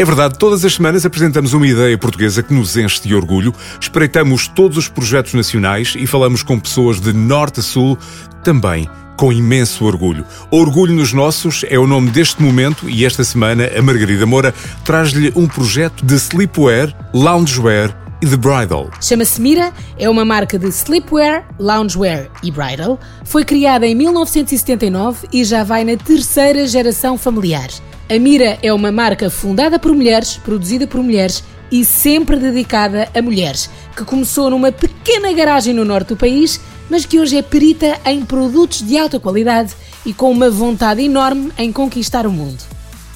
É 0.00 0.04
verdade, 0.04 0.38
todas 0.38 0.64
as 0.64 0.74
semanas 0.74 1.04
apresentamos 1.04 1.52
uma 1.52 1.66
ideia 1.66 1.98
portuguesa 1.98 2.40
que 2.40 2.54
nos 2.54 2.76
enche 2.76 3.02
de 3.02 3.16
orgulho, 3.16 3.52
espreitamos 3.80 4.46
todos 4.46 4.78
os 4.78 4.86
projetos 4.86 5.34
nacionais 5.34 5.94
e 5.98 6.06
falamos 6.06 6.40
com 6.40 6.56
pessoas 6.56 7.00
de 7.00 7.12
norte 7.12 7.58
a 7.58 7.62
sul, 7.64 7.98
também 8.44 8.88
com 9.16 9.32
imenso 9.32 9.84
orgulho. 9.84 10.24
Orgulho 10.52 10.94
nos 10.94 11.12
Nossos 11.12 11.64
é 11.68 11.76
o 11.76 11.84
nome 11.88 12.10
deste 12.10 12.40
momento 12.40 12.88
e 12.88 13.04
esta 13.04 13.24
semana 13.24 13.68
a 13.76 13.82
Margarida 13.82 14.24
Moura 14.24 14.54
traz-lhe 14.84 15.32
um 15.34 15.48
projeto 15.48 16.06
de 16.06 16.14
sleepwear, 16.14 16.94
loungewear 17.12 17.92
e 18.22 18.26
de 18.26 18.36
bridal. 18.36 18.92
Chama-se 19.00 19.40
Mira, 19.40 19.72
é 19.98 20.08
uma 20.08 20.24
marca 20.24 20.56
de 20.56 20.68
sleepwear, 20.68 21.44
loungewear 21.58 22.28
e 22.40 22.52
bridal. 22.52 23.00
Foi 23.24 23.44
criada 23.44 23.84
em 23.84 23.96
1979 23.96 25.26
e 25.32 25.42
já 25.42 25.64
vai 25.64 25.82
na 25.82 25.96
terceira 25.96 26.68
geração 26.68 27.18
familiar. 27.18 27.68
A 28.10 28.18
Mira 28.18 28.58
é 28.62 28.72
uma 28.72 28.90
marca 28.90 29.28
fundada 29.28 29.78
por 29.78 29.94
mulheres, 29.94 30.38
produzida 30.38 30.86
por 30.86 31.02
mulheres 31.02 31.44
e 31.70 31.84
sempre 31.84 32.38
dedicada 32.38 33.06
a 33.14 33.20
mulheres, 33.20 33.68
que 33.94 34.02
começou 34.02 34.48
numa 34.48 34.72
pequena 34.72 35.30
garagem 35.34 35.74
no 35.74 35.84
norte 35.84 36.08
do 36.08 36.16
país, 36.16 36.58
mas 36.88 37.04
que 37.04 37.20
hoje 37.20 37.36
é 37.36 37.42
perita 37.42 38.00
em 38.06 38.24
produtos 38.24 38.80
de 38.80 38.96
alta 38.96 39.20
qualidade 39.20 39.74
e 40.06 40.14
com 40.14 40.30
uma 40.30 40.48
vontade 40.48 41.02
enorme 41.02 41.52
em 41.58 41.70
conquistar 41.70 42.26
o 42.26 42.32
mundo. 42.32 42.56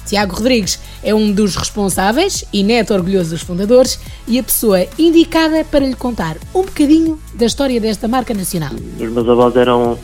Tiago 0.05 0.35
Rodrigues 0.35 0.77
é 1.01 1.15
um 1.15 1.31
dos 1.31 1.55
responsáveis 1.55 2.45
e 2.53 2.61
neto 2.61 2.93
orgulhoso 2.93 3.31
dos 3.31 3.41
fundadores 3.41 3.99
e 4.27 4.37
a 4.37 4.43
pessoa 4.43 4.85
indicada 4.99 5.65
para 5.65 5.87
lhe 5.87 5.95
contar 5.95 6.37
um 6.53 6.61
bocadinho 6.61 7.19
da 7.33 7.47
história 7.47 7.81
desta 7.81 8.07
marca 8.07 8.31
nacional. 8.35 8.73
Os 8.99 9.09
meus 9.09 9.27
avós 9.27 9.55
eram, 9.55 9.97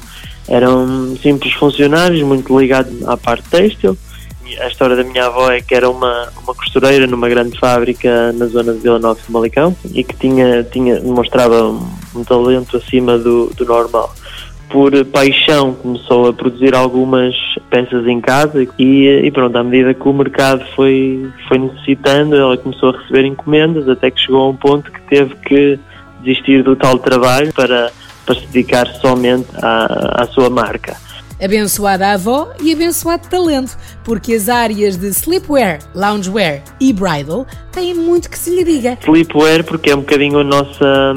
eram 0.47 1.15
simples 1.17 1.53
funcionários, 1.53 2.23
muito 2.23 2.59
ligados 2.59 3.07
à 3.07 3.15
parte 3.15 3.47
têxtil 3.49 3.95
a 4.59 4.67
história 4.67 4.95
da 4.95 5.03
minha 5.03 5.25
avó 5.25 5.51
é 5.51 5.61
que 5.61 5.75
era 5.75 5.89
uma, 5.89 6.29
uma 6.43 6.53
costureira 6.55 7.05
numa 7.07 7.29
grande 7.29 7.57
fábrica 7.59 8.31
na 8.33 8.45
zona 8.47 8.73
de 8.73 8.79
Vila 8.79 8.99
Nova 8.99 9.19
de 9.19 9.31
Malicão 9.31 9.75
e 9.93 10.03
que 10.03 10.15
tinha, 10.15 10.63
tinha, 10.63 10.99
mostrava 11.01 11.63
um, 11.63 11.87
um 12.15 12.23
talento 12.23 12.77
acima 12.77 13.17
do, 13.17 13.47
do 13.55 13.65
normal 13.65 14.13
por 14.69 14.91
paixão 15.05 15.73
começou 15.73 16.29
a 16.29 16.33
produzir 16.33 16.75
algumas 16.75 17.35
peças 17.69 18.05
em 18.07 18.21
casa 18.21 18.65
e, 18.77 19.07
e, 19.25 19.31
pronto, 19.31 19.57
à 19.57 19.63
medida 19.63 19.93
que 19.93 20.07
o 20.07 20.13
mercado 20.13 20.63
foi, 20.75 21.27
foi 21.47 21.57
necessitando, 21.57 22.35
ela 22.35 22.55
começou 22.55 22.89
a 22.89 22.97
receber 22.97 23.25
encomendas 23.25 23.89
até 23.89 24.11
que 24.11 24.21
chegou 24.21 24.41
a 24.41 24.49
um 24.49 24.55
ponto 24.55 24.91
que 24.91 25.01
teve 25.01 25.35
que 25.37 25.79
desistir 26.21 26.63
do 26.63 26.75
tal 26.75 26.99
trabalho 26.99 27.51
para, 27.53 27.91
para 28.25 28.35
se 28.35 28.45
dedicar 28.47 28.87
somente 29.01 29.47
à, 29.55 30.23
à 30.23 30.27
sua 30.27 30.49
marca. 30.49 30.95
Abençoada 31.41 32.11
avó 32.11 32.51
e 32.61 32.73
abençoado 32.73 33.27
talento, 33.29 33.77
porque 34.03 34.33
as 34.33 34.49
áreas 34.49 34.97
de 34.97 35.07
sleepwear, 35.07 35.79
loungewear 35.95 36.61
e 36.81 36.91
bridal 36.91 37.47
têm 37.71 37.93
muito 37.93 38.29
que 38.29 38.37
se 38.37 38.53
lhe 38.53 38.63
diga. 38.63 38.97
Sleepwear 39.01 39.63
porque 39.63 39.89
é 39.89 39.95
um 39.95 39.99
bocadinho 39.99 40.39
a 40.39 40.43
nossa, 40.43 41.13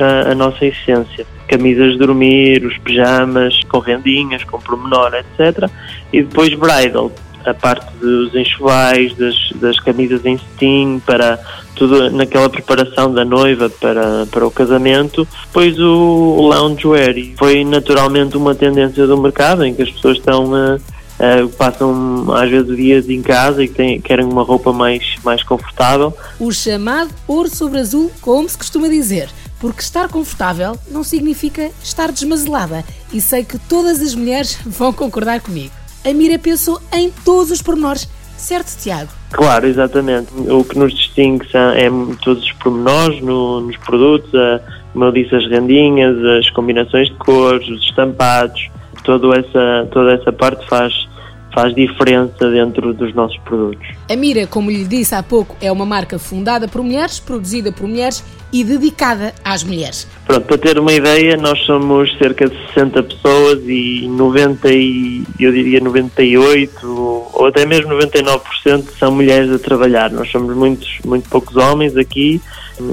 a, 0.00 0.32
a 0.32 0.34
nossa 0.34 0.64
essência. 0.64 1.26
Camisas 1.48 1.92
de 1.92 1.98
dormir, 1.98 2.64
os 2.64 2.76
pijamas 2.78 3.62
com 3.64 3.78
rendinhas, 3.78 4.44
com 4.44 4.58
promenor, 4.58 5.12
etc. 5.14 5.70
E 6.12 6.22
depois 6.22 6.52
bridal, 6.54 7.10
a 7.44 7.54
parte 7.54 7.86
dos 8.00 8.34
enxovais, 8.34 9.14
das, 9.16 9.34
das 9.56 9.80
camisas 9.80 10.24
em 10.24 10.38
steam, 10.38 11.00
para 11.04 11.38
tudo 11.74 12.10
naquela 12.10 12.50
preparação 12.50 13.12
da 13.12 13.24
noiva 13.24 13.70
para, 13.70 14.26
para 14.26 14.46
o 14.46 14.50
casamento. 14.50 15.26
Depois 15.46 15.78
o, 15.78 16.36
o 16.38 16.48
loungewear 16.48 17.14
foi 17.36 17.64
naturalmente 17.64 18.36
uma 18.36 18.54
tendência 18.54 19.06
do 19.06 19.16
mercado 19.16 19.64
em 19.64 19.74
que 19.74 19.82
as 19.82 19.90
pessoas 19.90 20.18
estão 20.18 20.54
a. 20.54 20.78
Uh, 21.18 21.48
passam 21.48 22.32
às 22.32 22.48
vezes 22.48 22.76
dias 22.76 23.08
em 23.08 23.20
casa 23.20 23.64
e 23.64 23.68
têm, 23.68 24.00
querem 24.00 24.24
uma 24.24 24.44
roupa 24.44 24.72
mais, 24.72 25.16
mais 25.24 25.42
confortável. 25.42 26.16
O 26.38 26.52
chamado 26.52 27.10
ouro 27.26 27.52
sobre 27.52 27.80
azul, 27.80 28.12
como 28.20 28.48
se 28.48 28.56
costuma 28.56 28.86
dizer, 28.86 29.28
porque 29.58 29.80
estar 29.80 30.08
confortável 30.08 30.78
não 30.88 31.02
significa 31.02 31.72
estar 31.82 32.12
desmazelada 32.12 32.84
e 33.12 33.20
sei 33.20 33.44
que 33.44 33.58
todas 33.58 34.00
as 34.00 34.14
mulheres 34.14 34.60
vão 34.64 34.92
concordar 34.92 35.40
comigo. 35.40 35.72
A 36.08 36.14
Mira 36.14 36.38
pensou 36.38 36.80
em 36.92 37.10
todos 37.24 37.50
os 37.50 37.60
pormenores 37.60 38.08
Certo, 38.38 38.78
Tiago? 38.78 39.10
Claro, 39.32 39.66
exatamente. 39.66 40.28
O 40.48 40.64
que 40.64 40.78
nos 40.78 40.94
distingue 40.94 41.44
são, 41.50 41.72
é 41.72 41.90
todos 42.22 42.44
os 42.44 42.52
pormenores 42.52 43.20
no, 43.20 43.60
nos 43.60 43.76
produtos, 43.78 44.32
a, 44.32 44.60
como 44.92 45.06
eu 45.06 45.12
disse, 45.12 45.34
as 45.34 45.44
rendinhas, 45.48 46.16
as 46.24 46.48
combinações 46.50 47.08
de 47.08 47.14
cores, 47.16 47.68
os 47.68 47.82
estampados, 47.82 48.70
toda 49.02 49.36
essa, 49.36 49.88
toda 49.90 50.14
essa 50.14 50.32
parte 50.32 50.66
faz 50.68 51.08
faz 51.52 51.74
diferença 51.74 52.50
dentro 52.50 52.94
dos 52.94 53.12
nossos 53.14 53.36
produtos. 53.38 53.84
A 54.08 54.14
Mira, 54.14 54.46
como 54.46 54.70
lhe 54.70 54.84
disse 54.84 55.14
há 55.14 55.22
pouco, 55.22 55.56
é 55.60 55.72
uma 55.72 55.84
marca 55.84 56.18
fundada 56.18 56.68
por 56.68 56.82
mulheres, 56.82 57.18
produzida 57.18 57.72
por 57.72 57.88
mulheres 57.88 58.22
e 58.52 58.64
dedicada 58.64 59.34
às 59.44 59.62
mulheres. 59.62 60.06
Pronto, 60.26 60.46
para 60.46 60.58
ter 60.58 60.78
uma 60.78 60.92
ideia, 60.92 61.36
nós 61.36 61.58
somos 61.60 62.16
cerca 62.18 62.48
de 62.48 62.56
60 62.68 63.02
pessoas 63.02 63.62
e 63.66 64.06
90 64.08 64.70
e 64.72 65.24
eu 65.38 65.52
diria 65.52 65.80
98 65.80 67.30
ou 67.32 67.46
até 67.46 67.66
mesmo 67.66 67.90
99% 67.90 68.88
são 68.98 69.12
mulheres 69.12 69.50
a 69.50 69.58
trabalhar. 69.58 70.10
Nós 70.10 70.30
somos 70.30 70.54
muitos, 70.56 70.98
muito 71.04 71.28
poucos 71.28 71.56
homens 71.56 71.96
aqui 71.96 72.40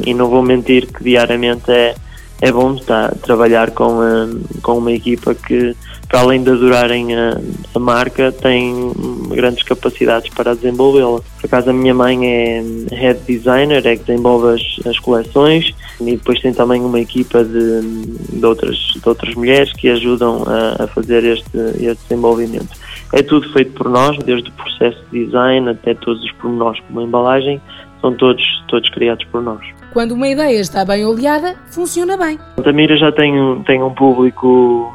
e 0.06 0.14
não 0.14 0.30
vou 0.30 0.42
mentir 0.42 0.88
que 0.88 1.04
diariamente 1.04 1.72
é 1.72 1.96
é 2.46 2.52
bom 2.52 2.76
estar, 2.76 3.16
trabalhar 3.16 3.72
com, 3.72 4.02
hum, 4.02 4.44
com 4.62 4.78
uma 4.78 4.92
equipa 4.92 5.34
que, 5.34 5.76
para 6.08 6.20
além 6.20 6.44
de 6.44 6.52
adorarem 6.52 7.16
a, 7.16 7.42
a 7.74 7.80
marca, 7.80 8.32
tem 8.32 8.94
grandes 9.30 9.64
capacidades 9.64 10.32
para 10.32 10.54
desenvolvê-la. 10.54 11.22
Por 11.42 11.46
acaso, 11.48 11.72
a 11.72 11.74
minha 11.74 11.96
mãe 11.96 12.24
é 12.24 12.64
head 12.92 13.20
designer, 13.28 13.84
é 13.88 13.96
que 13.96 14.04
desenvolve 14.04 14.54
as, 14.54 14.88
as 14.88 15.00
coleções 15.00 15.74
e 16.00 16.12
depois 16.18 16.40
tem 16.40 16.54
também 16.54 16.82
uma 16.82 17.00
equipa 17.00 17.44
de, 17.44 17.82
de, 17.82 18.46
outras, 18.46 18.78
de 18.78 19.10
outras 19.10 19.34
mulheres 19.34 19.74
que 19.74 19.90
ajudam 19.90 20.44
a, 20.46 20.84
a 20.84 20.88
fazer 20.88 21.24
este, 21.24 21.58
este 21.80 22.04
desenvolvimento. 22.08 22.78
É 23.12 23.24
tudo 23.24 23.52
feito 23.54 23.72
por 23.72 23.90
nós, 23.90 24.20
desde 24.20 24.50
o 24.50 24.54
processo 24.54 25.04
de 25.12 25.26
design 25.26 25.68
até 25.68 25.96
todos 25.96 26.24
os 26.24 26.32
pormenores 26.34 26.80
como 26.82 27.00
a 27.00 27.04
embalagem, 27.04 27.60
são 28.02 28.14
todos, 28.14 28.44
todos 28.68 28.88
criados 28.92 29.26
por 29.32 29.42
nós. 29.42 29.66
Quando 29.96 30.12
uma 30.12 30.28
ideia 30.28 30.60
está 30.60 30.84
bem 30.84 31.06
oleada, 31.06 31.56
funciona 31.72 32.18
bem. 32.18 32.38
A 32.58 32.74
Mira 32.74 32.98
já 32.98 33.14
tem, 33.14 33.34
tem 33.64 33.82
um 33.82 33.94
público 33.94 34.94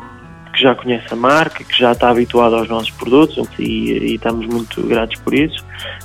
que 0.53 0.61
já 0.61 0.75
conhece 0.75 1.07
a 1.11 1.17
marca, 1.17 1.65
que 1.65 1.79
já 1.79 1.93
está 1.93 2.11
habituado 2.11 2.55
aos 2.55 2.69
nossos 2.69 2.91
produtos 2.91 3.49
e, 3.59 3.93
e 3.93 4.15
estamos 4.17 4.47
muito 4.47 4.87
gratos 4.87 5.19
por 5.23 5.33
isso. 5.33 5.65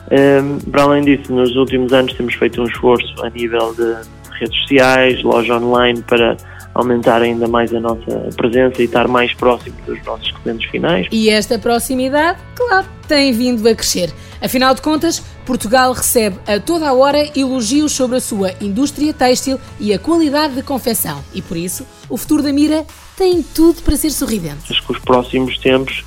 Um, 0.09 0.71
para 0.71 0.83
além 0.83 1.03
disso, 1.03 1.33
nos 1.33 1.57
últimos 1.57 1.91
anos 1.91 2.13
temos 2.13 2.35
feito 2.35 2.61
um 2.61 2.65
esforço 2.67 3.13
a 3.21 3.29
nível 3.29 3.75
de 3.75 3.97
redes 4.39 4.57
sociais, 4.61 5.21
loja 5.23 5.57
online, 5.57 6.01
para 6.01 6.37
aumentar 6.75 7.21
ainda 7.21 7.47
mais 7.47 7.73
a 7.73 7.79
nossa 7.79 8.29
presença 8.35 8.81
e 8.81 8.85
estar 8.85 9.07
mais 9.07 9.33
próximo 9.33 9.75
dos 9.87 10.03
nossos 10.03 10.29
clientes 10.31 10.69
finais. 10.69 11.07
E 11.09 11.29
esta 11.29 11.57
proximidade, 11.57 12.37
claro, 12.53 12.85
tem 13.07 13.31
vindo 13.31 13.67
a 13.67 13.73
crescer. 13.73 14.13
Afinal 14.41 14.75
de 14.75 14.81
contas, 14.81 15.23
Portugal 15.45 15.93
recebe 15.93 16.37
a 16.45 16.59
toda 16.59 16.89
a 16.89 16.93
hora 16.93 17.29
elogios 17.33 17.93
sobre 17.93 18.17
a 18.17 18.19
sua 18.19 18.51
indústria 18.59 19.13
têxtil 19.13 19.57
e 19.79 19.93
a 19.93 19.97
qualidade 19.97 20.55
de 20.55 20.63
confecção. 20.63 21.23
E 21.33 21.41
por 21.41 21.55
isso, 21.55 21.85
o 22.09 22.17
futuro 22.17 22.43
da 22.43 22.51
Mira 22.51 22.85
tem 23.15 23.41
tudo 23.41 23.81
para 23.81 23.95
ser 23.95 24.09
sorridente. 24.09 24.69
Acho 24.69 24.85
que 24.85 24.91
os 24.91 24.99
próximos 24.99 25.57
tempos, 25.57 26.03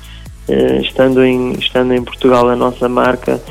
eh, 0.47 0.81
estando 0.81 1.25
em, 1.25 1.53
estando 1.53 1.93
em 1.95 2.03
Portugal 2.03 2.47
a 2.47 2.55
nossa 2.55 2.87
marca, 2.87 3.41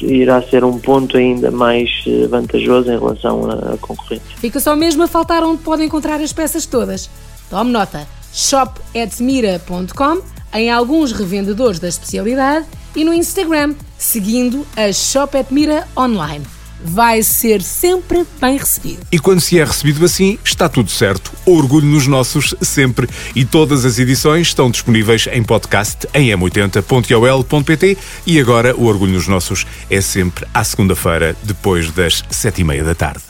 irá 0.00 0.42
ser 0.42 0.64
um 0.64 0.78
ponto 0.78 1.16
ainda 1.16 1.50
mais 1.50 2.04
eh, 2.06 2.26
vantajoso 2.26 2.90
em 2.90 2.98
relação 2.98 3.50
à 3.50 3.76
concorrência. 3.78 4.36
Fica 4.36 4.60
só 4.60 4.74
mesmo 4.76 5.02
a 5.02 5.06
faltar 5.06 5.42
onde 5.42 5.62
pode 5.62 5.84
encontrar 5.84 6.20
as 6.20 6.32
peças 6.32 6.66
todas. 6.66 7.10
Tome 7.50 7.70
nota: 7.70 8.06
shop.mira.com 8.32 10.22
em 10.54 10.70
alguns 10.70 11.12
revendedores 11.12 11.78
da 11.78 11.88
especialidade 11.88 12.66
e 12.94 13.04
no 13.04 13.12
Instagram, 13.12 13.74
seguindo 13.98 14.66
a 14.76 14.92
Shop 14.92 15.36
at 15.36 15.50
Mira 15.50 15.86
Online. 15.96 16.55
Vai 16.84 17.22
ser 17.22 17.62
sempre 17.62 18.26
bem 18.40 18.58
recebido. 18.58 19.06
E 19.10 19.18
quando 19.18 19.40
se 19.40 19.58
é 19.58 19.64
recebido 19.64 20.04
assim, 20.04 20.38
está 20.44 20.68
tudo 20.68 20.90
certo. 20.90 21.32
Orgulho 21.44 21.86
nos 21.86 22.06
nossos, 22.06 22.54
sempre. 22.60 23.08
E 23.34 23.44
todas 23.44 23.84
as 23.84 23.98
edições 23.98 24.48
estão 24.48 24.70
disponíveis 24.70 25.28
em 25.32 25.42
podcast 25.42 26.06
em 26.14 26.28
m80.ol.pt. 26.28 27.98
E 28.26 28.40
agora, 28.40 28.74
o 28.76 28.84
Orgulho 28.84 29.12
nos 29.12 29.28
nossos 29.28 29.66
é 29.90 30.00
sempre 30.00 30.46
à 30.52 30.62
segunda-feira, 30.64 31.36
depois 31.42 31.90
das 31.90 32.22
sete 32.30 32.60
e 32.60 32.64
meia 32.64 32.84
da 32.84 32.94
tarde. 32.94 33.22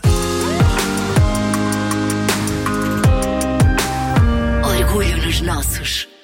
Orgulho 4.63 5.17
nos 5.25 5.41
nossos. 5.41 6.16